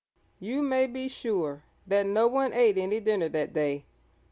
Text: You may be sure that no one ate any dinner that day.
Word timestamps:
You 0.39 0.63
may 0.63 0.87
be 0.87 1.07
sure 1.07 1.63
that 1.85 2.07
no 2.07 2.25
one 2.25 2.53
ate 2.53 2.79
any 2.79 2.99
dinner 2.99 3.29
that 3.29 3.53
day. 3.53 3.85